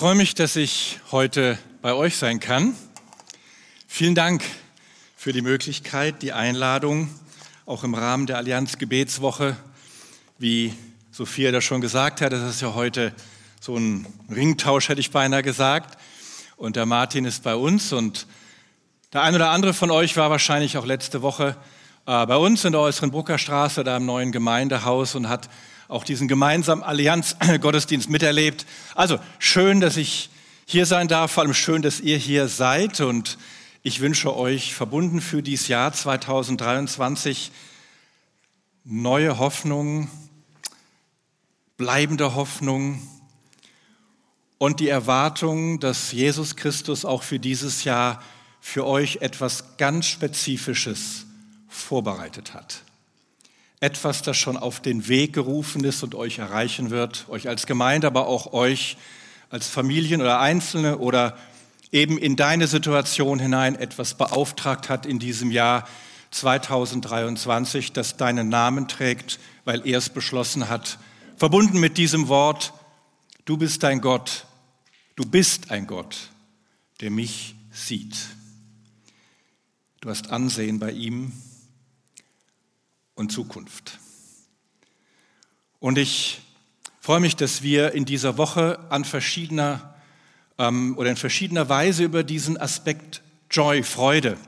[0.00, 2.74] freue mich, dass ich heute bei euch sein kann.
[3.86, 4.42] Vielen Dank
[5.14, 7.10] für die Möglichkeit, die Einladung,
[7.66, 9.58] auch im Rahmen der Allianz Gebetswoche,
[10.38, 10.72] wie
[11.12, 13.12] Sophia das schon gesagt hat, das ist ja heute
[13.60, 15.98] so ein Ringtausch, hätte ich beinahe gesagt.
[16.56, 18.26] Und der Martin ist bei uns und
[19.12, 21.58] der ein oder andere von euch war wahrscheinlich auch letzte Woche
[22.06, 25.50] äh, bei uns in der äußeren Bruckerstraße, da im neuen Gemeindehaus und hat
[25.90, 28.64] auch diesen gemeinsamen Allianz-Gottesdienst miterlebt.
[28.94, 30.30] Also schön, dass ich
[30.64, 33.38] hier sein darf, vor allem schön, dass ihr hier seid und
[33.82, 37.50] ich wünsche euch verbunden für dieses Jahr 2023
[38.84, 40.08] neue Hoffnung,
[41.76, 43.02] bleibende Hoffnung
[44.58, 48.22] und die Erwartung, dass Jesus Christus auch für dieses Jahr
[48.60, 51.26] für euch etwas ganz Spezifisches
[51.68, 52.82] vorbereitet hat.
[53.80, 58.06] Etwas, das schon auf den Weg gerufen ist und euch erreichen wird, euch als Gemeinde,
[58.06, 58.98] aber auch euch
[59.48, 61.36] als Familien oder Einzelne oder
[61.90, 65.88] eben in deine Situation hinein etwas beauftragt hat in diesem Jahr
[66.30, 70.98] 2023, das deinen Namen trägt, weil er es beschlossen hat,
[71.36, 72.72] verbunden mit diesem Wort,
[73.46, 74.44] du bist ein Gott,
[75.16, 76.28] du bist ein Gott,
[77.00, 78.16] der mich sieht.
[80.00, 81.32] Du hast Ansehen bei ihm,
[83.20, 83.98] und Zukunft.
[85.78, 86.40] Und ich
[87.00, 89.94] freue mich, dass wir in dieser Woche an verschiedener
[90.58, 94.38] ähm, oder in verschiedener Weise über diesen Aspekt Joy, Freude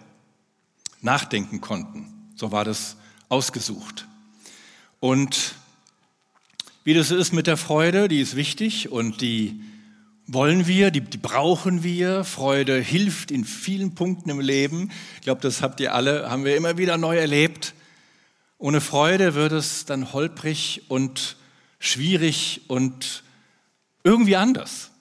[1.02, 2.32] nachdenken konnten.
[2.34, 2.96] So war das
[3.28, 4.06] ausgesucht.
[5.00, 5.54] Und
[6.82, 9.60] wie das ist mit der Freude, die ist wichtig und die
[10.26, 12.24] wollen wir, die, die, brauchen wir.
[12.24, 14.90] Freude hilft in vielen Punkten im Leben.
[15.16, 17.74] Ich glaube, das habt ihr alle, haben wir immer wieder neu erlebt.
[18.62, 21.36] Ohne Freude wird es dann holprig und
[21.80, 23.24] schwierig und
[24.04, 24.92] irgendwie anders.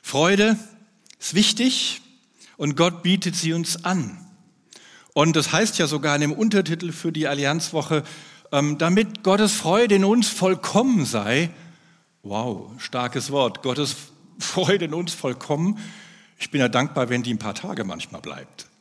[0.00, 0.56] Freude
[1.20, 2.00] ist wichtig
[2.56, 4.16] und Gott bietet sie uns an.
[5.12, 8.02] Und das heißt ja sogar in dem Untertitel für die Allianzwoche,
[8.50, 11.50] ähm, damit Gottes Freude in uns vollkommen sei.
[12.22, 13.62] Wow, starkes Wort.
[13.62, 13.94] Gottes
[14.38, 15.78] Freude in uns vollkommen.
[16.38, 18.71] Ich bin ja dankbar, wenn die ein paar Tage manchmal bleibt.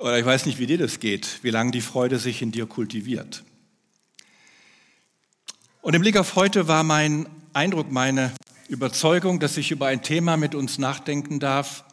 [0.00, 2.64] Oder ich weiß nicht, wie dir das geht, wie lange die Freude sich in dir
[2.64, 3.44] kultiviert.
[5.82, 8.32] Und im Blick auf heute war mein Eindruck, meine
[8.68, 11.84] Überzeugung, dass ich über ein Thema mit uns nachdenken darf,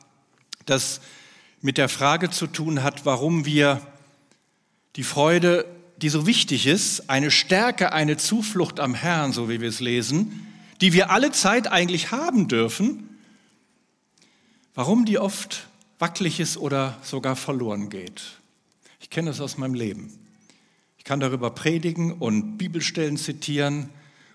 [0.65, 1.01] das
[1.59, 3.81] mit der Frage zu tun hat, warum wir
[4.95, 5.65] die Freude,
[5.97, 10.47] die so wichtig ist, eine Stärke, eine Zuflucht am Herrn, so wie wir es lesen,
[10.79, 13.17] die wir alle Zeit eigentlich haben dürfen,
[14.75, 15.66] warum die oft
[15.99, 18.37] wackelig ist oder sogar verloren geht.
[18.99, 20.11] Ich kenne das aus meinem Leben.
[20.97, 23.89] Ich kann darüber predigen und Bibelstellen zitieren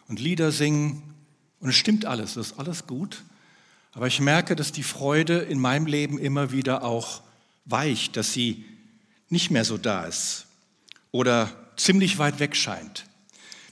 [0.08, 1.02] und Lieder singen
[1.60, 3.22] und es stimmt alles, es ist alles gut.
[3.92, 7.22] Aber ich merke, dass die Freude in meinem Leben immer wieder auch
[7.66, 8.64] weicht, dass sie
[9.28, 10.46] nicht mehr so da ist
[11.10, 13.04] oder ziemlich weit weg scheint.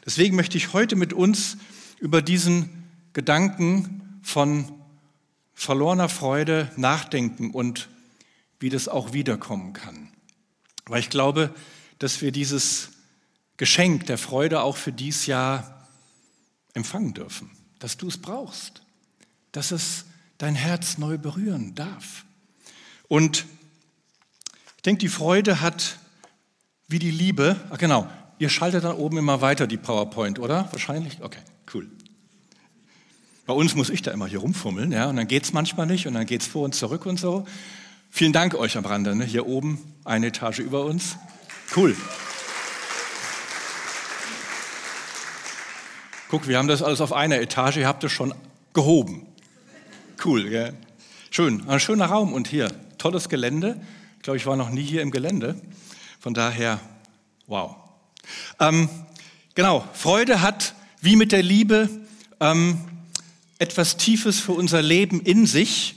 [0.04, 1.56] Deswegen möchte ich heute mit uns
[1.98, 2.70] über diesen
[3.12, 4.79] Gedanken von
[5.60, 7.90] verlorener Freude nachdenken und
[8.60, 10.10] wie das auch wiederkommen kann.
[10.86, 11.54] Weil ich glaube,
[11.98, 12.92] dass wir dieses
[13.58, 15.86] Geschenk der Freude auch für dieses Jahr
[16.72, 18.80] empfangen dürfen, dass du es brauchst,
[19.52, 20.06] dass es
[20.38, 22.24] dein Herz neu berühren darf.
[23.06, 23.44] Und
[24.76, 25.98] ich denke, die Freude hat
[26.88, 30.72] wie die Liebe, ach genau, ihr schaltet dann oben immer weiter die PowerPoint, oder?
[30.72, 31.20] Wahrscheinlich?
[31.20, 31.42] Okay,
[31.74, 31.86] cool.
[33.50, 36.06] Bei uns muss ich da immer hier rumfummeln, ja, und dann geht es manchmal nicht
[36.06, 37.48] und dann geht es vor und zurück und so.
[38.08, 39.24] Vielen Dank euch am Rande, ne?
[39.24, 41.16] hier oben, eine Etage über uns.
[41.74, 41.96] Cool.
[46.28, 48.32] Guck, wir haben das alles auf einer Etage, ihr habt es schon
[48.72, 49.26] gehoben.
[50.24, 50.68] Cool, ja.
[51.30, 53.80] Schön, ein schöner Raum und hier, tolles Gelände.
[54.18, 55.60] Ich glaube, ich war noch nie hier im Gelände.
[56.20, 56.78] Von daher,
[57.48, 57.74] wow.
[58.60, 58.88] Ähm,
[59.56, 61.88] genau, Freude hat wie mit der Liebe
[62.38, 62.78] ähm,
[63.60, 65.96] etwas Tiefes für unser Leben in sich.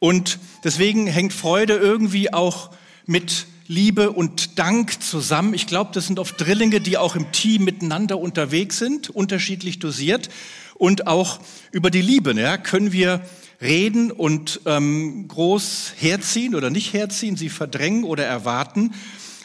[0.00, 2.70] Und deswegen hängt Freude irgendwie auch
[3.06, 5.54] mit Liebe und Dank zusammen.
[5.54, 10.28] Ich glaube, das sind oft Drillinge, die auch im Team miteinander unterwegs sind, unterschiedlich dosiert.
[10.74, 11.38] Und auch
[11.70, 13.20] über die Liebe ja, können wir
[13.60, 18.92] reden und ähm, groß herziehen oder nicht herziehen, sie verdrängen oder erwarten.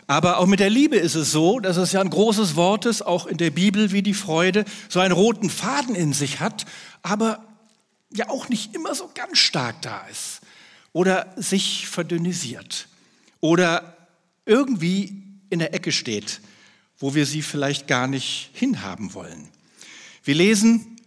[0.08, 3.02] Aber auch mit der Liebe ist es so, dass es ja ein großes Wort ist,
[3.06, 6.66] auch in der Bibel wie die Freude, so einen roten Faden in sich hat,
[7.04, 7.47] aber
[8.12, 10.42] ja auch nicht immer so ganz stark da ist
[10.94, 12.88] oder sich verdünnisiert
[13.40, 13.98] oder
[14.46, 16.42] irgendwie in der Ecke steht,
[16.98, 19.50] wo wir sie vielleicht gar nicht hinhaben wollen.
[20.24, 20.98] Wir lesen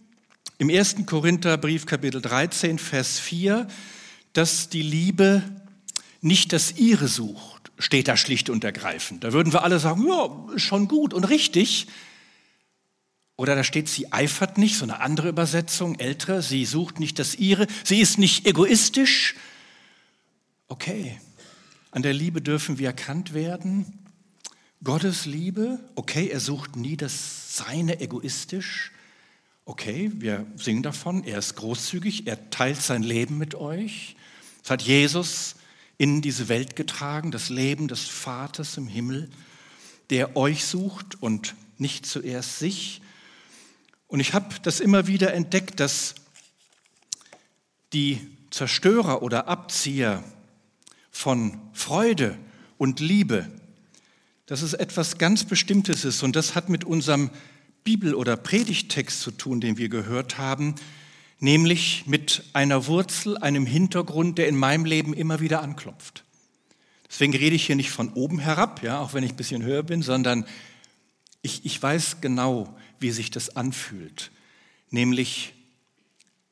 [0.57, 1.05] im 1.
[1.05, 3.67] Korintherbrief Kapitel 13, Vers 4,
[4.33, 5.43] dass die Liebe
[6.21, 9.23] nicht das ihre sucht, steht da schlicht und ergreifend.
[9.23, 11.87] Da würden wir alle sagen, ja, schon gut und richtig.
[13.41, 17.33] Oder da steht, sie eifert nicht, so eine andere Übersetzung, ältere, sie sucht nicht das
[17.33, 19.33] ihre, sie ist nicht egoistisch.
[20.67, 21.19] Okay,
[21.89, 23.97] an der Liebe dürfen wir erkannt werden.
[24.83, 28.91] Gottes Liebe, okay, er sucht nie das Seine egoistisch.
[29.65, 34.17] Okay, wir singen davon, er ist großzügig, er teilt sein Leben mit euch.
[34.61, 35.55] Das hat Jesus
[35.97, 39.31] in diese Welt getragen, das Leben des Vaters im Himmel,
[40.11, 43.01] der euch sucht und nicht zuerst sich.
[44.11, 46.15] Und ich habe das immer wieder entdeckt, dass
[47.93, 48.19] die
[48.49, 50.21] Zerstörer oder Abzieher
[51.11, 52.37] von Freude
[52.77, 53.49] und Liebe,
[54.47, 57.29] dass es etwas ganz Bestimmtes ist und das hat mit unserem
[57.85, 60.75] Bibel- oder Predigttext zu tun, den wir gehört haben,
[61.39, 66.25] nämlich mit einer Wurzel, einem Hintergrund, der in meinem Leben immer wieder anklopft.
[67.09, 69.83] Deswegen rede ich hier nicht von oben herab, ja, auch wenn ich ein bisschen höher
[69.83, 70.45] bin, sondern
[71.41, 74.31] ich, ich weiß genau, wie sich das anfühlt,
[74.89, 75.53] nämlich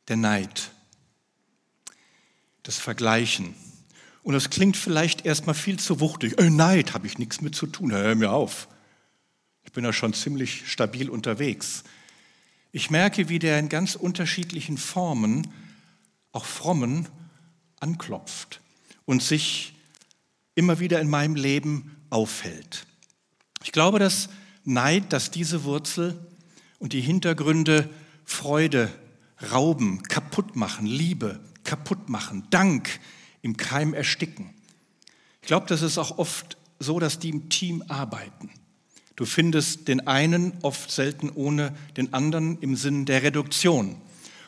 [0.08, 0.72] der Neid,
[2.64, 3.54] das Vergleichen.
[4.24, 6.40] Und das klingt vielleicht erstmal viel zu wuchtig.
[6.40, 8.68] Äh, Neid habe ich nichts mit zu tun, hör mir auf.
[9.64, 11.84] Ich bin ja schon ziemlich stabil unterwegs.
[12.72, 15.52] Ich merke, wie der in ganz unterschiedlichen Formen,
[16.32, 17.08] auch frommen,
[17.80, 18.62] anklopft
[19.06, 19.74] und sich
[20.56, 22.86] immer wieder in meinem Leben auffällt.
[23.64, 24.30] Ich glaube, dass
[24.64, 26.18] Neid, dass diese Wurzel
[26.80, 27.90] und die Hintergründe
[28.26, 28.90] Freude
[29.52, 33.00] rauben, kaputt machen, Liebe kaputt machen, Dank
[33.42, 34.50] im Keim ersticken.
[35.42, 38.50] Ich glaube, das ist auch oft so, dass die im Team arbeiten.
[39.16, 43.98] Du findest den einen oft selten ohne den anderen im Sinn der Reduktion.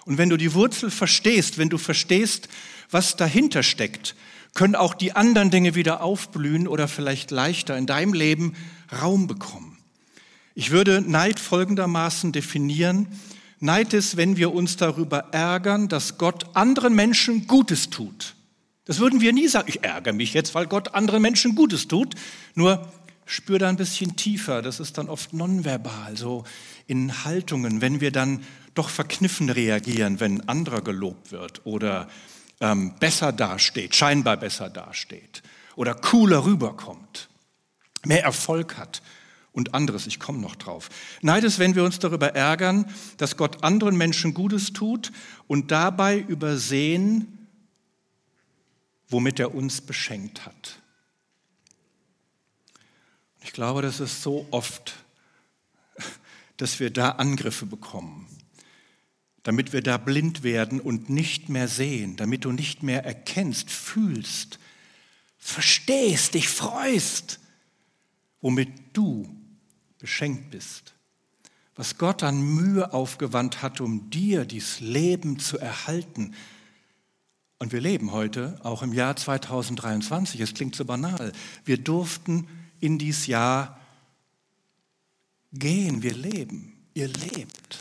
[0.05, 2.47] Und wenn du die Wurzel verstehst, wenn du verstehst,
[2.89, 4.15] was dahinter steckt,
[4.53, 8.53] können auch die anderen Dinge wieder aufblühen oder vielleicht leichter in deinem Leben
[9.01, 9.70] Raum bekommen.
[10.53, 13.07] Ich würde Neid folgendermaßen definieren.
[13.59, 18.35] Neid ist, wenn wir uns darüber ärgern, dass Gott anderen Menschen Gutes tut.
[18.85, 19.69] Das würden wir nie sagen.
[19.69, 22.15] Ich ärgere mich jetzt, weil Gott anderen Menschen Gutes tut.
[22.55, 22.91] Nur
[23.25, 24.61] spür da ein bisschen tiefer.
[24.61, 26.43] Das ist dann oft nonverbal, so
[26.87, 28.43] in Haltungen, wenn wir dann
[28.73, 32.09] doch verkniffen reagieren, wenn anderer gelobt wird oder
[32.59, 35.43] ähm, besser dasteht, scheinbar besser dasteht
[35.75, 37.29] oder cooler rüberkommt,
[38.05, 39.01] mehr Erfolg hat
[39.53, 40.07] und anderes.
[40.07, 40.89] Ich komme noch drauf.
[41.21, 42.85] Neid ist, wenn wir uns darüber ärgern,
[43.17, 45.11] dass Gott anderen Menschen Gutes tut
[45.47, 47.47] und dabei übersehen,
[49.09, 50.79] womit er uns beschenkt hat.
[53.43, 54.93] Ich glaube, das ist so oft,
[56.57, 58.27] dass wir da Angriffe bekommen,
[59.43, 64.59] damit wir da blind werden und nicht mehr sehen, damit du nicht mehr erkennst, fühlst,
[65.37, 67.39] verstehst, dich freust,
[68.41, 69.40] womit du
[70.01, 70.93] beschenkt bist.
[71.75, 76.35] Was Gott an Mühe aufgewandt hat, um dir dieses Leben zu erhalten.
[77.59, 81.31] Und wir leben heute, auch im Jahr 2023, es klingt so banal,
[81.63, 82.47] wir durften
[82.81, 83.79] in dieses Jahr
[85.53, 86.03] gehen.
[86.03, 86.73] Wir leben.
[86.93, 87.79] Ihr lebt.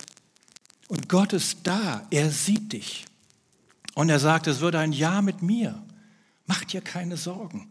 [0.89, 2.07] Und Gott ist da.
[2.11, 3.07] Er sieht dich.
[3.95, 5.83] Und er sagt, es wird ein Jahr mit mir.
[6.47, 7.69] Mach dir keine Sorgen.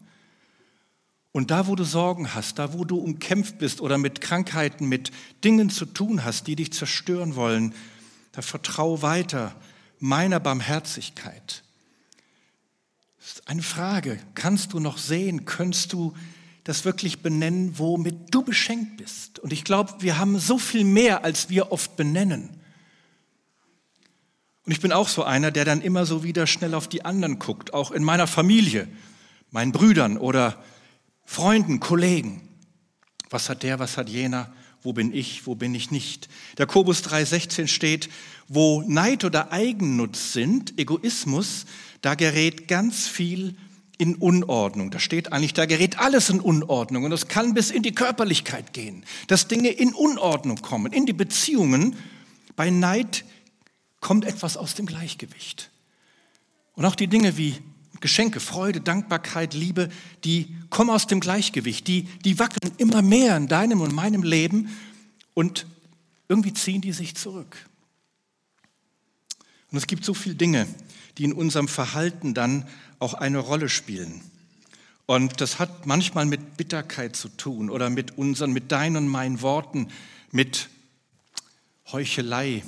[1.32, 5.12] Und da, wo du Sorgen hast, da, wo du umkämpft bist oder mit Krankheiten, mit
[5.44, 7.74] Dingen zu tun hast, die dich zerstören wollen,
[8.32, 9.54] da vertrau weiter
[9.98, 11.62] meiner Barmherzigkeit.
[13.18, 14.18] Das ist eine Frage.
[14.34, 15.44] Kannst du noch sehen?
[15.44, 16.14] Könntest du
[16.64, 19.38] das wirklich benennen, womit du beschenkt bist.
[19.38, 22.50] Und ich glaube, wir haben so viel mehr, als wir oft benennen.
[24.66, 27.38] Und ich bin auch so einer, der dann immer so wieder schnell auf die anderen
[27.38, 28.88] guckt, auch in meiner Familie,
[29.50, 30.62] meinen Brüdern oder
[31.30, 32.40] Freunden, Kollegen.
[33.30, 34.52] Was hat der, was hat jener?
[34.82, 36.28] Wo bin ich, wo bin ich nicht?
[36.58, 38.08] Der Kobus 3,16 steht,
[38.48, 41.66] wo Neid oder Eigennutz sind, Egoismus,
[42.02, 43.54] da gerät ganz viel
[43.96, 44.90] in Unordnung.
[44.90, 48.72] Da steht eigentlich, da gerät alles in Unordnung und es kann bis in die Körperlichkeit
[48.72, 51.94] gehen, dass Dinge in Unordnung kommen, in die Beziehungen.
[52.56, 53.24] Bei Neid
[54.00, 55.70] kommt etwas aus dem Gleichgewicht.
[56.74, 57.54] Und auch die Dinge wie
[58.00, 59.90] Geschenke, Freude, Dankbarkeit, Liebe,
[60.24, 64.70] die kommen aus dem Gleichgewicht, die, die wackeln immer mehr in deinem und meinem Leben
[65.34, 65.66] und
[66.28, 67.56] irgendwie ziehen die sich zurück.
[69.70, 70.66] Und es gibt so viele Dinge,
[71.18, 72.66] die in unserem Verhalten dann
[72.98, 74.20] auch eine Rolle spielen.
[75.06, 79.42] Und das hat manchmal mit Bitterkeit zu tun oder mit unseren, mit deinen und meinen
[79.42, 79.88] Worten,
[80.30, 80.68] mit
[81.90, 82.62] Heuchelei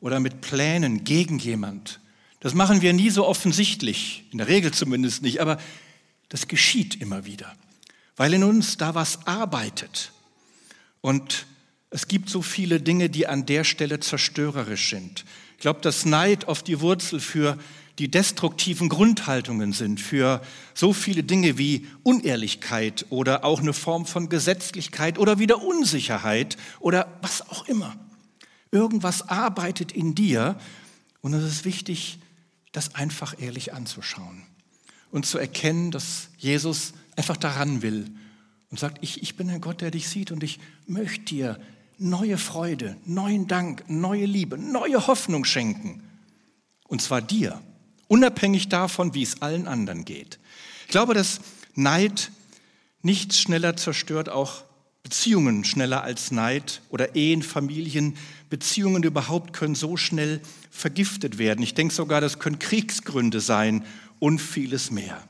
[0.00, 2.00] oder mit Plänen gegen jemand.
[2.42, 5.58] Das machen wir nie so offensichtlich, in der Regel zumindest nicht, aber
[6.28, 7.54] das geschieht immer wieder,
[8.16, 10.10] weil in uns da was arbeitet.
[11.02, 11.46] Und
[11.90, 15.24] es gibt so viele Dinge, die an der Stelle zerstörerisch sind.
[15.52, 17.58] Ich glaube, dass Neid oft die Wurzel für
[18.00, 20.42] die destruktiven Grundhaltungen sind, für
[20.74, 27.06] so viele Dinge wie Unehrlichkeit oder auch eine Form von Gesetzlichkeit oder wieder Unsicherheit oder
[27.22, 27.94] was auch immer.
[28.72, 30.58] Irgendwas arbeitet in dir
[31.20, 32.18] und es ist wichtig,
[32.72, 34.42] das einfach ehrlich anzuschauen
[35.10, 38.10] und zu erkennen, dass Jesus einfach daran will
[38.70, 41.60] und sagt, ich, ich bin ein Gott, der dich sieht und ich möchte dir
[41.98, 46.02] neue Freude, neuen Dank, neue Liebe, neue Hoffnung schenken.
[46.88, 47.60] Und zwar dir,
[48.08, 50.38] unabhängig davon, wie es allen anderen geht.
[50.86, 51.40] Ich glaube, dass
[51.74, 52.30] Neid
[53.02, 54.64] nichts schneller zerstört, auch
[55.02, 58.16] Beziehungen schneller als Neid oder Ehen, Familien,
[58.50, 60.40] Beziehungen überhaupt können so schnell
[60.70, 61.62] vergiftet werden.
[61.62, 63.84] Ich denke sogar, das können Kriegsgründe sein
[64.20, 65.22] und vieles mehr.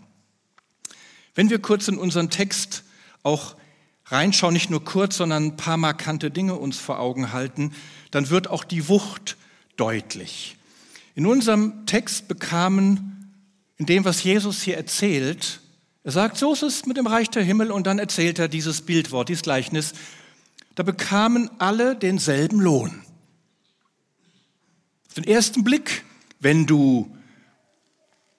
[1.35, 2.85] Wenn wir kurz in unseren Text
[3.23, 3.57] auch
[4.07, 7.73] reinschauen, nicht nur kurz, sondern ein paar markante Dinge uns vor Augen halten,
[8.11, 9.39] dann wird auch die Wucht
[9.77, 10.57] deutlich.
[11.15, 13.33] In unserem Text bekamen,
[13.79, 15.62] in dem, was Jesus hier erzählt,
[16.05, 18.83] er sagt, so ist es mit dem Reich der Himmel und dann erzählt er dieses
[18.83, 19.93] Bildwort, dieses Gleichnis,
[20.75, 23.03] da bekamen alle denselben Lohn.
[25.09, 26.05] Auf den ersten Blick,
[26.41, 27.15] wenn du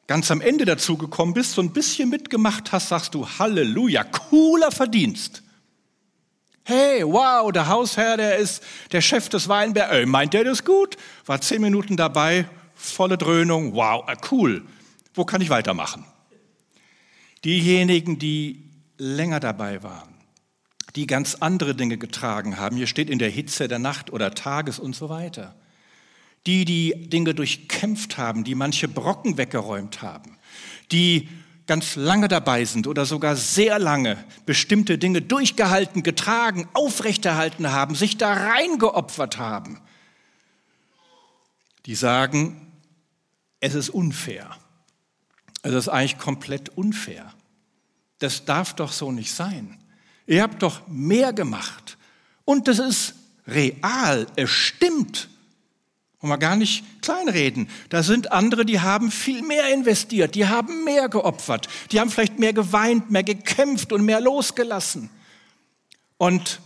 [0.08, 4.72] ganz am Ende dazu gekommen bist, so ein bisschen mitgemacht hast, sagst du Halleluja, cooler
[4.72, 5.44] Verdienst.
[6.66, 9.94] Hey, wow, der Hausherr, der ist der Chef des Weinbergs.
[9.94, 10.98] Äh, meint der das gut?
[11.26, 13.74] War zehn Minuten dabei, volle Dröhnung.
[13.74, 14.66] Wow, äh, cool.
[15.14, 16.06] Wo kann ich weitermachen?
[17.46, 20.14] Diejenigen, die länger dabei waren,
[20.96, 24.80] die ganz andere Dinge getragen haben, hier steht in der Hitze der Nacht oder Tages
[24.80, 25.56] und so weiter,
[26.46, 30.38] die die Dinge durchkämpft haben, die manche Brocken weggeräumt haben,
[30.92, 31.28] die
[31.66, 38.18] ganz lange dabei sind oder sogar sehr lange bestimmte Dinge durchgehalten, getragen, aufrechterhalten haben, sich
[38.18, 39.80] da reingeopfert haben,
[41.86, 42.72] die sagen,
[43.60, 44.58] es ist unfair.
[45.64, 47.34] Es ist eigentlich komplett unfair.
[48.20, 49.80] Das darf doch so nicht sein.
[50.28, 51.98] Ihr habt doch mehr gemacht.
[52.46, 53.16] Und das ist
[53.48, 55.30] real, es stimmt.
[56.20, 57.70] Und mal gar nicht kleinreden.
[57.90, 62.40] Da sind andere, die haben viel mehr investiert, die haben mehr geopfert, die haben vielleicht
[62.40, 65.10] mehr geweint, mehr gekämpft und mehr losgelassen.
[66.18, 66.62] Und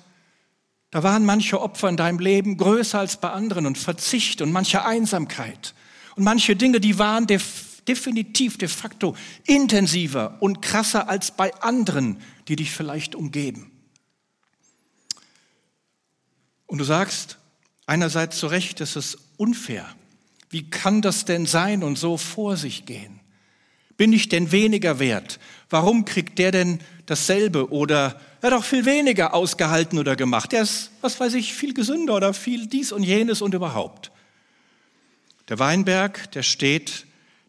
[0.92, 4.86] da waren manche Opfer in deinem Leben größer als bei anderen und Verzicht und manche
[4.86, 5.74] Einsamkeit.
[6.16, 9.16] Und manche Dinge, die waren def definitiv de facto
[9.46, 13.72] intensiver und krasser als bei anderen, die dich vielleicht umgeben.
[16.66, 17.38] Und du sagst,
[17.86, 19.88] einerseits zu Recht, es ist unfair.
[20.50, 23.20] Wie kann das denn sein und so vor sich gehen?
[23.96, 25.40] Bin ich denn weniger wert?
[25.70, 30.52] Warum kriegt der denn dasselbe oder er hat auch viel weniger ausgehalten oder gemacht?
[30.52, 34.12] Der ist, was weiß ich, viel gesünder oder viel dies und jenes und überhaupt.
[35.50, 37.07] Der Weinberg, der steht,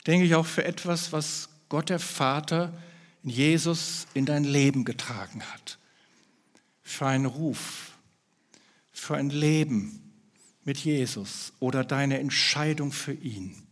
[0.08, 2.72] denke ich, auch für etwas, was Gott der Vater
[3.22, 5.78] in Jesus in dein Leben getragen hat.
[6.82, 7.92] Für einen Ruf,
[8.90, 10.08] für ein Leben,
[10.68, 13.62] mit Jesus oder deine Entscheidung für ihn,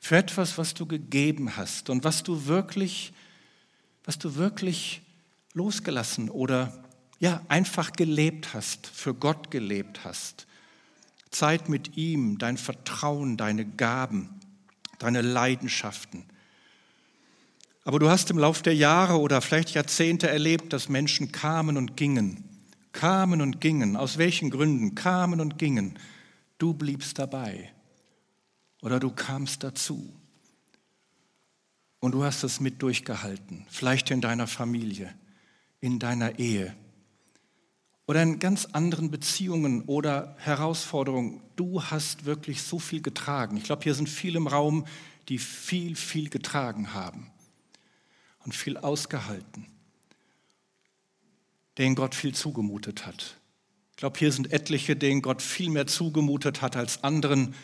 [0.00, 3.12] für etwas, was du gegeben hast und was du wirklich,
[4.04, 5.02] was du wirklich
[5.52, 6.84] losgelassen oder
[7.20, 10.48] ja, einfach gelebt hast, für Gott gelebt hast.
[11.30, 14.39] Zeit mit ihm, dein Vertrauen, deine Gaben,
[15.00, 16.24] deine Leidenschaften.
[17.84, 21.96] Aber du hast im Lauf der Jahre oder vielleicht Jahrzehnte erlebt, dass Menschen kamen und
[21.96, 22.44] gingen
[22.92, 24.94] kamen und gingen, aus welchen Gründen?
[24.94, 25.98] Kamen und gingen,
[26.58, 27.72] du bliebst dabei.
[28.82, 30.14] Oder du kamst dazu.
[32.00, 35.14] Und du hast es mit durchgehalten, vielleicht in deiner Familie,
[35.80, 36.74] in deiner Ehe
[38.10, 41.40] oder in ganz anderen Beziehungen oder Herausforderungen.
[41.56, 43.56] Du hast wirklich so viel getragen.
[43.56, 44.84] Ich glaube, hier sind viele im Raum,
[45.28, 47.30] die viel, viel getragen haben
[48.44, 49.66] und viel ausgehalten
[51.80, 53.36] denen Gott viel zugemutet hat.
[53.92, 57.54] Ich glaube, hier sind etliche, denen Gott viel mehr zugemutet hat als anderen,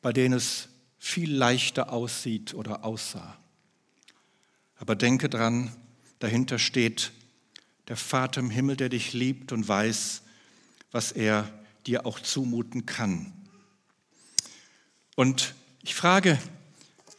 [0.00, 3.36] bei denen es viel leichter aussieht oder aussah.
[4.76, 5.70] Aber denke dran,
[6.20, 7.12] dahinter steht
[7.90, 10.22] der Vater im Himmel, der dich liebt und weiß,
[10.92, 11.50] was er
[11.88, 13.32] dir auch zumuten kann.
[15.16, 16.38] Und ich frage,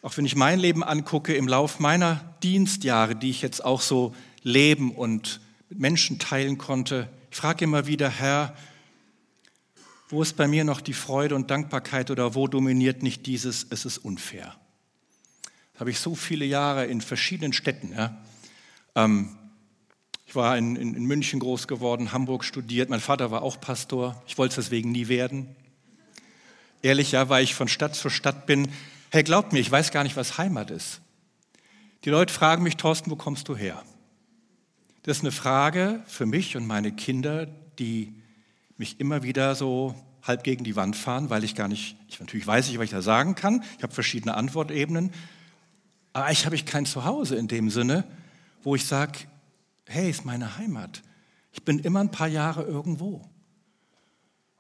[0.02, 4.16] auch wenn ich mein Leben angucke, im Lauf meiner Dienstjahre, die ich jetzt auch so
[4.44, 7.10] leben und mit Menschen teilen konnte.
[7.32, 8.56] Ich frage immer wieder, Herr,
[10.08, 13.84] Wo ist bei mir noch die Freude und Dankbarkeit oder wo dominiert nicht dieses, es
[13.84, 14.56] ist unfair?
[15.74, 17.92] Das habe ich so viele Jahre in verschiedenen Städten.
[17.94, 18.18] Ja.
[18.96, 19.38] Ähm,
[20.32, 22.90] ich war in, in, in München groß geworden, Hamburg studiert.
[22.90, 24.24] Mein Vater war auch Pastor.
[24.26, 25.54] Ich wollte es deswegen nie werden.
[26.82, 28.70] Ehrlich, ja, weil ich von Stadt zu Stadt bin.
[29.10, 31.02] Hey, glaubt mir, ich weiß gar nicht, was Heimat ist.
[32.06, 33.84] Die Leute fragen mich, Thorsten, wo kommst du her?
[35.04, 37.48] Das ist eine Frage für mich und meine Kinder,
[37.78, 38.16] die
[38.78, 42.48] mich immer wieder so halb gegen die Wand fahren, weil ich gar nicht, ich natürlich
[42.48, 43.66] weiß ich, was ich da sagen kann.
[43.76, 45.12] Ich habe verschiedene Antwortebenen.
[46.14, 48.06] Aber ich habe ich kein Zuhause in dem Sinne,
[48.64, 49.20] wo ich sage,
[49.92, 51.04] hey, ist meine Heimat.
[51.52, 53.16] Ich bin immer ein paar Jahre irgendwo.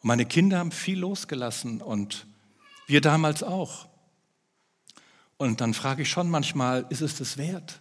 [0.02, 2.28] Und meine Kinder haben viel losgelassen und
[2.88, 3.88] wir damals auch.
[5.38, 7.80] Und dann frage ich schon manchmal, ist es das wert?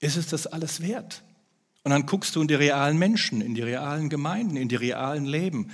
[0.00, 1.22] Ist es das alles wert?
[1.84, 5.26] Und dann guckst du in die realen Menschen, in die realen Gemeinden, in die realen
[5.26, 5.70] Leben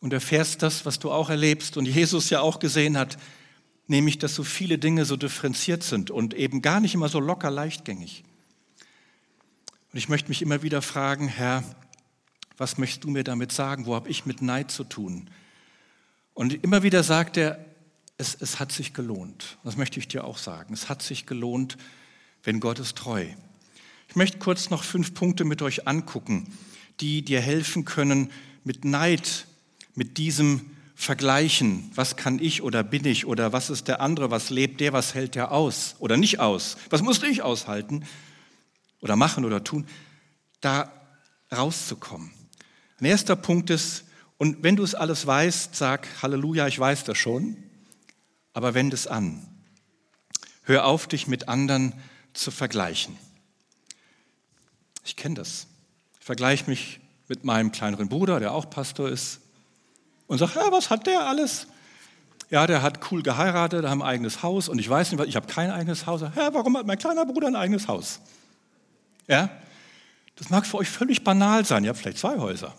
[0.00, 3.18] und erfährst das, was du auch erlebst und Jesus ja auch gesehen hat,
[3.86, 7.50] nämlich, dass so viele Dinge so differenziert sind und eben gar nicht immer so locker
[7.50, 8.24] leichtgängig.
[9.92, 11.62] Und ich möchte mich immer wieder fragen, Herr,
[12.56, 13.84] was möchtest du mir damit sagen?
[13.84, 15.28] Wo habe ich mit Neid zu tun?
[16.32, 17.62] Und immer wieder sagt er,
[18.16, 19.58] es, es hat sich gelohnt.
[19.64, 20.72] Das möchte ich dir auch sagen.
[20.72, 21.76] Es hat sich gelohnt,
[22.42, 23.26] wenn Gott ist treu.
[24.08, 26.46] Ich möchte kurz noch fünf Punkte mit euch angucken,
[27.00, 28.30] die dir helfen können,
[28.64, 29.46] mit Neid,
[29.94, 34.48] mit diesem Vergleichen, was kann ich oder bin ich oder was ist der andere, was
[34.48, 38.04] lebt der, was hält der aus oder nicht aus, was musste ich aushalten
[39.02, 39.86] oder machen oder tun,
[40.62, 40.90] da
[41.54, 42.30] rauszukommen.
[42.98, 44.04] Ein erster Punkt ist,
[44.38, 47.56] und wenn du es alles weißt, sag Halleluja, ich weiß das schon,
[48.54, 49.46] aber wende es an.
[50.64, 51.92] Hör auf, dich mit anderen
[52.32, 53.16] zu vergleichen.
[55.04, 55.66] Ich kenne das.
[56.18, 59.40] Ich vergleiche mich mit meinem kleineren Bruder, der auch Pastor ist,
[60.28, 61.66] und sage, ja, was hat der alles?
[62.48, 65.46] Ja, der hat cool geheiratet, hat ein eigenes Haus und ich weiß nicht, ich habe
[65.46, 66.20] kein eigenes Haus.
[66.20, 68.20] Ja, warum hat mein kleiner Bruder ein eigenes Haus?
[69.28, 69.50] Ja,
[70.36, 71.84] das mag für euch völlig banal sein.
[71.84, 72.74] Ihr habt vielleicht zwei Häuser.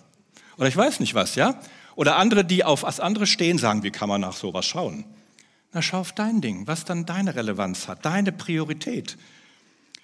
[0.57, 1.59] Oder ich weiß nicht was, ja?
[1.95, 5.05] Oder andere, die auf was anderes stehen, sagen, wie kann man nach sowas schauen?
[5.71, 9.17] Na, schau auf dein Ding, was dann deine Relevanz hat, deine Priorität.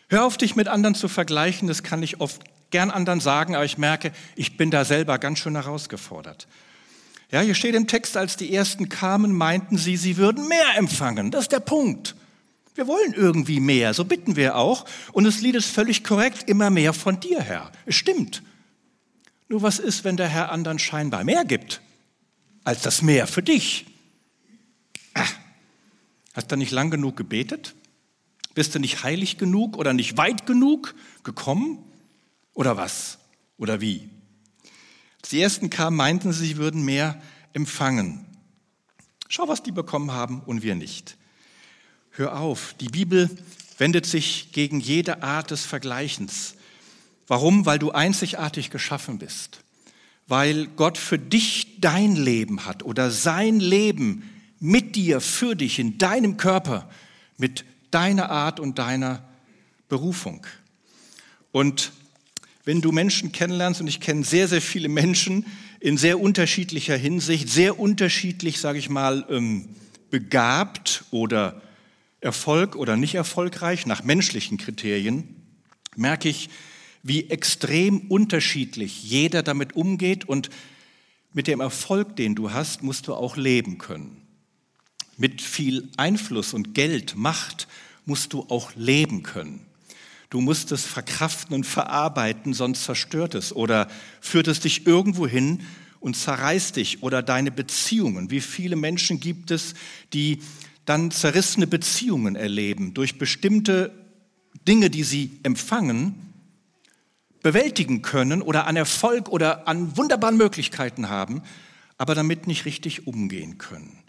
[0.08, 3.66] Hör auf, dich mit anderen zu vergleichen, das kann ich oft gern anderen sagen, aber
[3.66, 6.48] ich merke, ich bin da selber ganz schön herausgefordert.
[7.32, 11.30] Ja, hier steht im Text, als die ersten kamen, meinten sie, sie würden mehr empfangen.
[11.30, 12.16] Das ist der Punkt.
[12.80, 14.86] Wir wollen irgendwie mehr, so bitten wir auch.
[15.12, 17.74] Und das Lied ist völlig korrekt, immer mehr von dir, Herr.
[17.86, 18.42] Es stimmt.
[19.50, 21.82] Nur was ist, wenn der Herr anderen scheinbar mehr gibt
[22.64, 23.86] als das Mehr für dich?
[25.14, 25.28] Ah,
[26.34, 27.76] hast du nicht lang genug gebetet?
[28.54, 31.80] Bist du nicht heilig genug oder nicht weit genug gekommen?
[32.54, 33.18] Oder was?
[33.58, 34.10] Oder wie?
[35.22, 38.26] Als die ersten kamen, meinten sie, sie würden mehr empfangen.
[39.28, 41.18] Schau, was die bekommen haben und wir nicht.
[42.12, 43.30] Hör auf, die Bibel
[43.78, 46.56] wendet sich gegen jede Art des Vergleichens.
[47.28, 47.66] Warum?
[47.66, 49.62] Weil du einzigartig geschaffen bist.
[50.28, 55.98] Weil Gott für dich dein Leben hat oder sein Leben mit dir, für dich, in
[55.98, 56.90] deinem Körper,
[57.38, 59.24] mit deiner Art und deiner
[59.88, 60.46] Berufung.
[61.52, 61.92] Und
[62.66, 65.46] wenn du Menschen kennenlernst, und ich kenne sehr, sehr viele Menschen
[65.80, 69.70] in sehr unterschiedlicher Hinsicht, sehr unterschiedlich, sage ich mal, ähm,
[70.12, 71.62] begabt oder
[72.22, 75.36] Erfolg oder nicht erfolgreich nach menschlichen Kriterien,
[75.96, 76.50] merke ich,
[77.02, 80.50] wie extrem unterschiedlich jeder damit umgeht und
[81.32, 84.18] mit dem Erfolg, den du hast, musst du auch leben können.
[85.16, 87.68] Mit viel Einfluss und Geld, Macht
[88.06, 89.66] musst du auch leben können.
[90.30, 93.88] Du musst es verkraften und verarbeiten, sonst zerstört es oder
[94.22, 95.62] führt es dich irgendwo hin
[96.00, 98.30] und zerreißt dich oder deine Beziehungen.
[98.30, 99.74] Wie viele Menschen gibt es,
[100.14, 100.40] die
[100.90, 103.92] dann zerrissene Beziehungen erleben durch bestimmte
[104.68, 106.34] Dinge, die sie empfangen,
[107.44, 111.44] bewältigen können oder an Erfolg oder an wunderbaren Möglichkeiten haben,
[112.00, 114.00] aber damit nicht richtig umgehen können.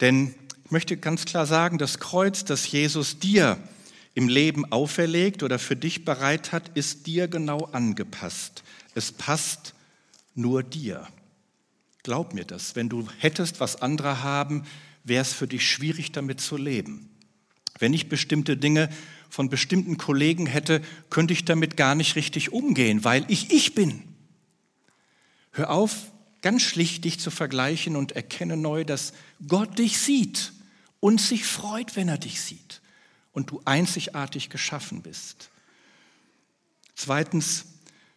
[0.00, 3.56] Denn ich möchte ganz klar sagen, das Kreuz, das Jesus dir
[4.14, 8.64] im Leben auferlegt oder für dich bereit hat, ist dir genau angepasst.
[8.96, 9.74] Es passt
[10.34, 11.06] nur dir.
[12.02, 12.74] Glaub mir das.
[12.74, 14.64] Wenn du hättest, was andere haben,
[15.08, 17.10] wäre es für dich schwierig, damit zu leben.
[17.78, 18.88] Wenn ich bestimmte Dinge
[19.30, 24.02] von bestimmten Kollegen hätte, könnte ich damit gar nicht richtig umgehen, weil ich ich bin.
[25.52, 29.12] Hör auf, ganz schlicht dich zu vergleichen und erkenne neu, dass
[29.46, 30.52] Gott dich sieht
[31.00, 32.80] und sich freut, wenn er dich sieht
[33.32, 35.50] und du einzigartig geschaffen bist.
[36.94, 37.66] Zweitens,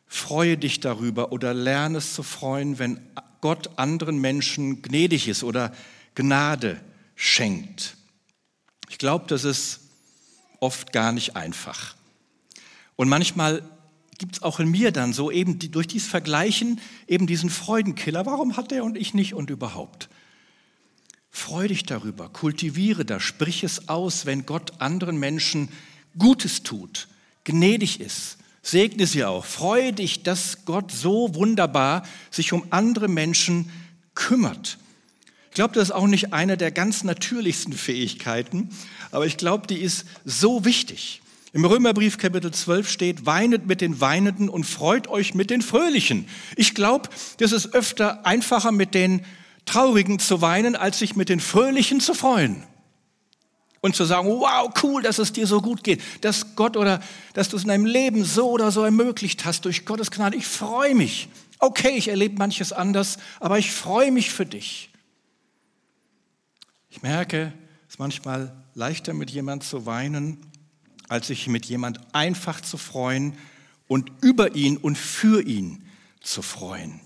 [0.07, 2.99] freue dich darüber oder lerne es zu freuen, wenn
[3.39, 5.73] Gott anderen Menschen gnädig ist oder
[6.15, 6.81] Gnade
[7.15, 7.95] schenkt.
[8.89, 9.81] Ich glaube, das ist
[10.59, 11.95] oft gar nicht einfach.
[12.95, 13.63] Und manchmal
[14.17, 18.25] gibt es auch in mir dann so eben die, durch dieses Vergleichen eben diesen Freudenkiller.
[18.25, 20.09] Warum hat er und ich nicht und überhaupt?
[21.31, 25.69] Freu dich darüber, kultiviere das, sprich es aus, wenn Gott anderen Menschen
[26.17, 27.07] Gutes tut,
[27.45, 28.37] gnädig ist.
[28.61, 29.45] Segne sie auch.
[29.45, 33.71] Freue dich, dass Gott so wunderbar sich um andere Menschen
[34.13, 34.77] kümmert.
[35.51, 38.69] Ich glaube, das ist auch nicht eine der ganz natürlichsten Fähigkeiten,
[39.11, 41.21] aber ich glaube, die ist so wichtig.
[41.51, 46.25] Im Römerbrief Kapitel 12 steht, weinet mit den Weinenden und freut euch mit den Fröhlichen.
[46.55, 47.09] Ich glaube,
[47.39, 49.25] das ist öfter einfacher mit den
[49.65, 52.63] Traurigen zu weinen, als sich mit den Fröhlichen zu freuen.
[53.81, 57.01] Und zu sagen, wow, cool, dass es dir so gut geht, dass Gott oder
[57.33, 60.37] dass du es in deinem Leben so oder so ermöglicht hast durch Gottes Gnade.
[60.37, 61.27] Ich freue mich.
[61.59, 64.90] Okay, ich erlebe manches anders, aber ich freue mich für dich.
[66.91, 67.53] Ich merke,
[67.87, 70.37] es ist manchmal leichter mit jemand zu weinen,
[71.07, 73.37] als sich mit jemand einfach zu freuen
[73.87, 75.85] und über ihn und für ihn
[76.19, 76.99] zu freuen.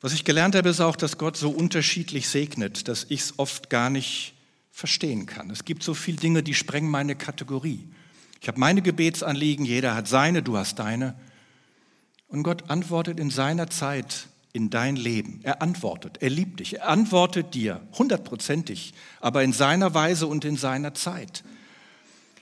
[0.00, 3.70] Was ich gelernt habe, ist auch, dass Gott so unterschiedlich segnet, dass ich es oft
[3.70, 4.34] gar nicht
[4.72, 5.48] verstehen kann.
[5.50, 7.88] Es gibt so viele Dinge, die sprengen meine Kategorie.
[8.40, 11.14] Ich habe meine Gebetsanliegen, jeder hat seine, du hast deine.
[12.26, 15.40] Und Gott antwortet in seiner Zeit in dein Leben.
[15.42, 20.56] Er antwortet, er liebt dich, er antwortet dir hundertprozentig, aber in seiner Weise und in
[20.56, 21.42] seiner Zeit.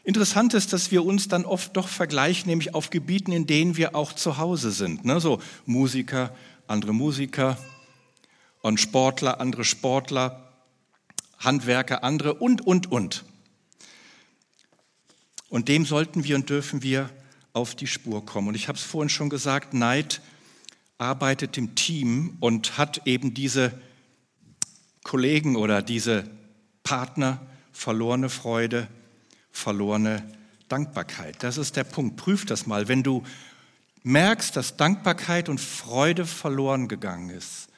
[0.03, 3.95] Interessant ist, dass wir uns dann oft doch vergleichen, nämlich auf Gebieten, in denen wir
[3.95, 5.05] auch zu Hause sind.
[5.05, 5.21] Ne?
[5.21, 6.35] So Musiker,
[6.67, 7.59] andere Musiker
[8.63, 10.49] und Sportler, andere Sportler,
[11.39, 13.25] Handwerker, andere und, und, und.
[15.49, 17.11] Und dem sollten wir und dürfen wir
[17.53, 18.49] auf die Spur kommen.
[18.49, 20.23] Und ich habe es vorhin schon gesagt, Neid
[21.01, 23.73] arbeitet im Team und hat eben diese
[25.03, 26.25] Kollegen oder diese
[26.83, 27.41] Partner
[27.73, 28.87] verlorene Freude,
[29.51, 30.23] verlorene
[30.69, 31.43] Dankbarkeit.
[31.43, 32.17] Das ist der Punkt.
[32.17, 32.89] Prüf das mal.
[32.89, 33.23] Wenn du
[34.03, 37.69] merkst, dass Dankbarkeit und Freude verloren gegangen ist,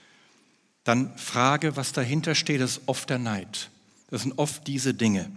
[0.85, 2.61] dann frage, was dahinter steht.
[2.61, 3.71] Das ist oft der Neid.
[4.11, 5.31] Das sind oft diese Dinge.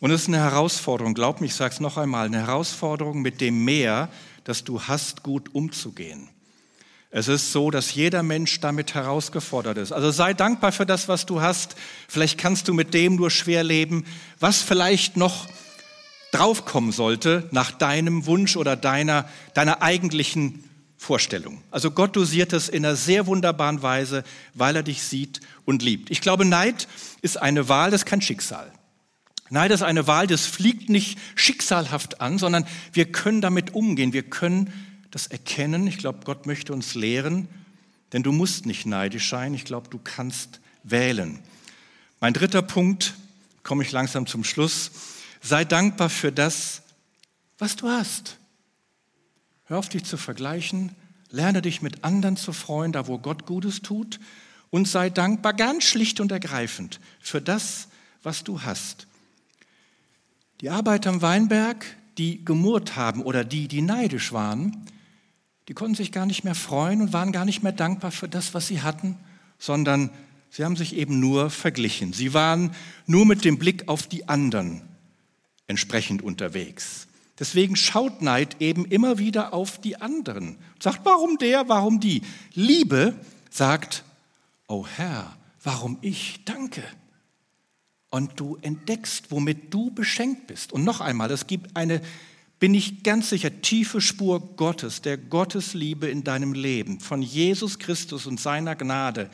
[0.00, 3.40] Und es ist eine Herausforderung, glaub mir, ich sage es noch einmal, eine Herausforderung, mit
[3.40, 4.08] dem Meer,
[4.44, 6.28] das du hast, gut umzugehen.
[7.14, 9.92] Es ist so, dass jeder Mensch damit herausgefordert ist.
[9.92, 11.76] Also sei dankbar für das, was du hast.
[12.08, 14.06] Vielleicht kannst du mit dem nur schwer leben,
[14.40, 15.46] was vielleicht noch
[16.32, 20.64] draufkommen sollte nach deinem Wunsch oder deiner, deiner eigentlichen
[20.96, 21.62] Vorstellung.
[21.70, 24.24] Also Gott dosiert es in einer sehr wunderbaren Weise,
[24.54, 26.10] weil er dich sieht und liebt.
[26.10, 26.88] Ich glaube, Neid
[27.20, 28.72] ist eine Wahl, das ist kein Schicksal.
[29.52, 34.14] Neid ist eine Wahl, das fliegt nicht schicksalhaft an, sondern wir können damit umgehen.
[34.14, 34.72] Wir können
[35.10, 35.86] das erkennen.
[35.86, 37.48] Ich glaube, Gott möchte uns lehren,
[38.14, 39.52] denn du musst nicht neidisch sein.
[39.52, 41.38] Ich glaube, du kannst wählen.
[42.18, 43.12] Mein dritter Punkt,
[43.62, 44.90] komme ich langsam zum Schluss.
[45.42, 46.80] Sei dankbar für das,
[47.58, 48.38] was du hast.
[49.64, 50.94] Hör auf dich zu vergleichen,
[51.28, 54.18] lerne dich mit anderen zu freuen, da wo Gott Gutes tut,
[54.70, 57.88] und sei dankbar ganz schlicht und ergreifend für das,
[58.22, 59.08] was du hast.
[60.62, 61.84] Die Arbeiter am Weinberg,
[62.18, 64.86] die gemurrt haben oder die, die neidisch waren,
[65.66, 68.54] die konnten sich gar nicht mehr freuen und waren gar nicht mehr dankbar für das,
[68.54, 69.16] was sie hatten,
[69.58, 70.10] sondern
[70.50, 72.12] sie haben sich eben nur verglichen.
[72.12, 72.70] Sie waren
[73.06, 74.82] nur mit dem Blick auf die anderen
[75.66, 77.08] entsprechend unterwegs.
[77.40, 80.58] Deswegen schaut Neid eben immer wieder auf die anderen.
[80.78, 82.22] Sagt, warum der, warum die?
[82.54, 83.14] Liebe
[83.50, 84.04] sagt,
[84.68, 86.44] oh Herr, warum ich?
[86.44, 86.84] Danke.
[88.12, 90.72] Und du entdeckst, womit du beschenkt bist.
[90.72, 92.00] Und noch einmal, es gibt eine
[92.62, 98.24] bin ich ganz sicher, tiefe Spur Gottes, der Gottesliebe in deinem Leben, von Jesus Christus
[98.24, 99.30] und seiner Gnade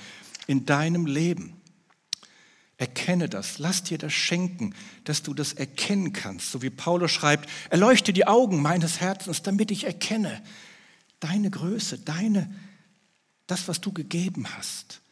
[0.46, 1.52] in deinem Leben.
[2.78, 6.50] Erkenne das, lass dir das schenken, dass du das erkennen kannst.
[6.50, 10.42] So wie Paulus schreibt, erleuchte die Augen meines Herzens, damit ich erkenne
[11.20, 12.50] deine Größe, deine,
[13.46, 15.02] das, was du gegeben hast.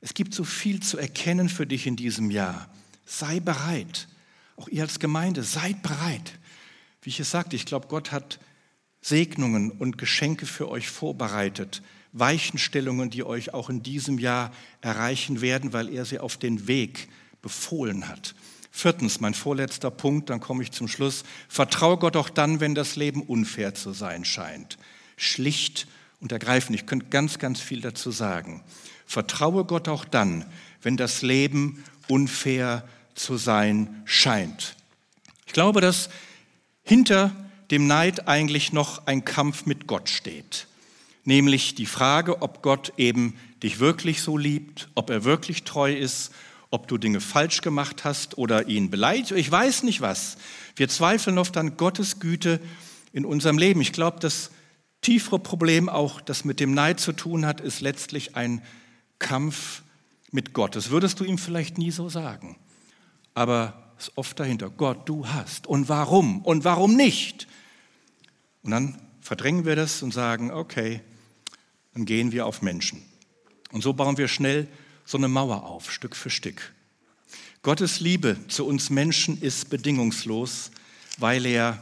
[0.00, 2.70] Es gibt so viel zu erkennen für dich in diesem Jahr.
[3.10, 4.06] Sei bereit.
[4.56, 6.38] Auch ihr als Gemeinde, seid bereit.
[7.00, 8.38] Wie ich es sagte, ich glaube, Gott hat
[9.00, 15.72] Segnungen und Geschenke für euch vorbereitet, Weichenstellungen, die euch auch in diesem Jahr erreichen werden,
[15.72, 17.08] weil er sie auf den Weg
[17.40, 18.34] befohlen hat.
[18.70, 21.24] Viertens, mein vorletzter Punkt, dann komme ich zum Schluss.
[21.48, 24.76] Vertraue Gott auch dann, wenn das Leben unfair zu sein scheint.
[25.16, 25.88] Schlicht
[26.20, 26.78] und ergreifend.
[26.78, 28.62] Ich könnte ganz, ganz viel dazu sagen.
[29.06, 30.44] Vertraue Gott auch dann,
[30.82, 32.86] wenn das Leben unfair
[33.18, 34.76] zu sein scheint.
[35.46, 36.08] Ich glaube, dass
[36.82, 37.32] hinter
[37.70, 40.66] dem Neid eigentlich noch ein Kampf mit Gott steht.
[41.28, 46.32] nämlich die Frage, ob Gott eben dich wirklich so liebt, ob er wirklich treu ist,
[46.70, 49.32] ob du Dinge falsch gemacht hast oder ihn beleidigt.
[49.32, 50.38] Ich weiß nicht was.
[50.74, 52.60] Wir zweifeln oft an Gottes Güte
[53.12, 53.82] in unserem Leben.
[53.82, 54.50] Ich glaube, das
[55.02, 58.62] tiefere Problem auch, das mit dem Neid zu tun hat, ist letztlich ein
[59.18, 59.82] Kampf
[60.30, 60.76] mit Gott.
[60.76, 62.56] Das würdest du ihm vielleicht nie so sagen.
[63.38, 65.68] Aber ist oft dahinter, Gott, du hast.
[65.68, 66.42] Und warum?
[66.42, 67.46] Und warum nicht?
[68.64, 71.02] Und dann verdrängen wir das und sagen, okay,
[71.94, 73.00] dann gehen wir auf Menschen.
[73.70, 74.66] Und so bauen wir schnell
[75.04, 76.74] so eine Mauer auf, Stück für Stück.
[77.62, 80.72] Gottes Liebe zu uns Menschen ist bedingungslos,
[81.18, 81.80] weil er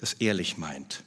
[0.00, 1.04] das ehrlich meint.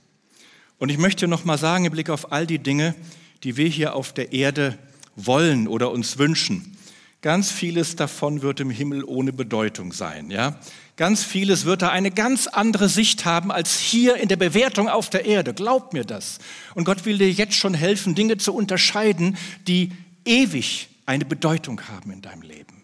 [0.77, 2.95] Und ich möchte noch mal sagen im Blick auf all die Dinge,
[3.43, 4.77] die wir hier auf der Erde
[5.17, 6.77] wollen oder uns wünschen.
[7.21, 10.59] Ganz vieles davon wird im Himmel ohne Bedeutung sein, ja?
[10.97, 15.09] Ganz vieles wird da eine ganz andere Sicht haben als hier in der Bewertung auf
[15.09, 15.53] der Erde.
[15.53, 16.39] Glaub mir das.
[16.75, 19.91] Und Gott will dir jetzt schon helfen, Dinge zu unterscheiden, die
[20.25, 22.83] ewig eine Bedeutung haben in deinem Leben.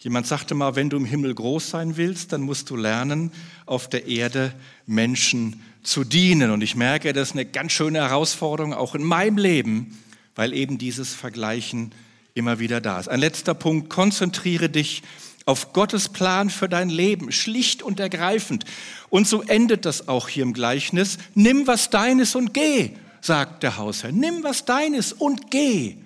[0.00, 3.32] Jemand sagte mal, wenn du im Himmel groß sein willst, dann musst du lernen,
[3.66, 4.54] auf der Erde
[4.86, 6.50] Menschen zu dienen.
[6.50, 9.98] Und ich merke, das ist eine ganz schöne Herausforderung, auch in meinem Leben,
[10.34, 11.92] weil eben dieses Vergleichen
[12.40, 13.08] immer wieder da ist.
[13.08, 15.02] Ein letzter Punkt, konzentriere dich
[15.46, 18.64] auf Gottes Plan für dein Leben, schlicht und ergreifend.
[19.08, 21.18] Und so endet das auch hier im Gleichnis.
[21.34, 24.12] Nimm was deines und geh, sagt der Hausherr.
[24.12, 25.96] Nimm was deines und geh.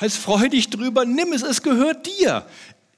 [0.00, 2.46] Heißt freudig drüber, nimm es, es gehört dir.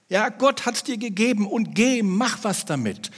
[0.08, 3.10] Ja, Gott hat es dir gegeben und geh, mach was damit.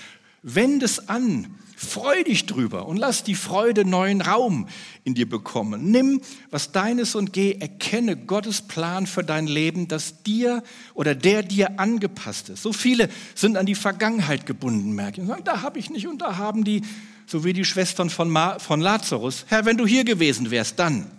[0.42, 1.54] Wend es an.
[1.82, 4.68] Freu dich drüber und lass die Freude neuen Raum
[5.02, 5.90] in dir bekommen.
[5.90, 10.62] Nimm, was deines und geh, erkenne Gottes Plan für dein Leben, das dir
[10.92, 12.62] oder der dir angepasst ist.
[12.62, 15.26] So viele sind an die Vergangenheit gebunden, merken.
[15.26, 16.82] Sagen, da habe ich nicht und da haben die,
[17.26, 19.46] so wie die Schwestern von, Ma, von Lazarus.
[19.48, 21.10] Herr, wenn du hier gewesen wärst, dann.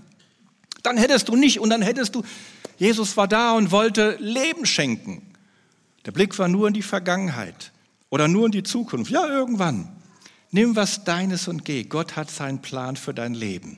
[0.83, 2.21] Dann hättest du nicht und dann hättest du.
[2.77, 5.23] Jesus war da und wollte Leben schenken.
[6.05, 7.71] Der Blick war nur in die Vergangenheit
[8.11, 9.09] oder nur in die Zukunft.
[9.09, 9.89] Ja, irgendwann.
[10.51, 11.83] Nimm was deines und geh.
[11.83, 13.77] Gott hat seinen Plan für dein Leben.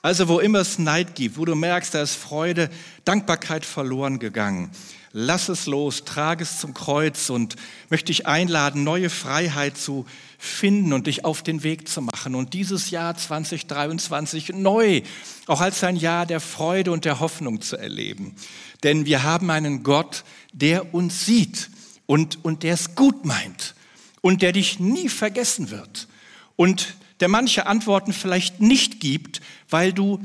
[0.00, 2.70] Also wo immer es Neid gibt, wo du merkst, da ist Freude,
[3.04, 4.70] Dankbarkeit verloren gegangen,
[5.12, 7.56] lass es los, trage es zum Kreuz und
[7.90, 10.06] möchte dich einladen, neue Freiheit zu
[10.38, 15.02] finden und dich auf den Weg zu machen und dieses Jahr 2023 neu,
[15.46, 18.36] auch als ein Jahr der Freude und der Hoffnung zu erleben.
[18.84, 21.70] Denn wir haben einen Gott, der uns sieht
[22.06, 23.74] und, und der es gut meint
[24.20, 26.08] und der dich nie vergessen wird
[26.56, 30.20] und der manche Antworten vielleicht nicht gibt, weil du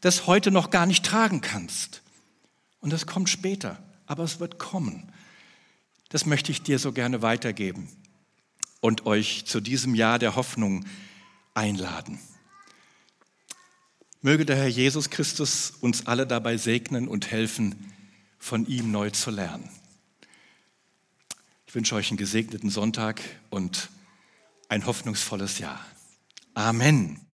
[0.00, 2.02] das heute noch gar nicht tragen kannst.
[2.80, 5.12] Und das kommt später, aber es wird kommen.
[6.08, 7.88] Das möchte ich dir so gerne weitergeben
[8.80, 10.84] und euch zu diesem Jahr der Hoffnung
[11.54, 12.18] einladen.
[14.20, 17.92] Möge der Herr Jesus Christus uns alle dabei segnen und helfen,
[18.38, 19.68] von ihm neu zu lernen.
[21.72, 23.88] Ich wünsche euch einen gesegneten Sonntag und
[24.68, 25.80] ein hoffnungsvolles Jahr.
[26.52, 27.31] Amen.